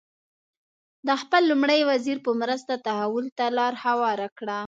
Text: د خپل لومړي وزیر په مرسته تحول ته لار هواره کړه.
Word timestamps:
د 1.07 1.09
خپل 1.21 1.41
لومړي 1.51 1.79
وزیر 1.89 2.17
په 2.25 2.31
مرسته 2.41 2.73
تحول 2.87 3.25
ته 3.37 3.45
لار 3.57 3.73
هواره 3.85 4.27
کړه. 4.37 4.59